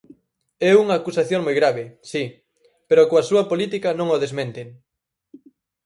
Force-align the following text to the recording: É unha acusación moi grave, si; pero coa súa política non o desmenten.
É 0.69 0.71
unha 0.83 0.95
acusación 0.99 1.41
moi 1.43 1.55
grave, 1.59 1.83
si; 2.11 2.23
pero 2.87 3.07
coa 3.09 3.27
súa 3.29 3.47
política 3.51 3.89
non 3.99 4.07
o 4.15 4.21
desmenten. 4.23 4.67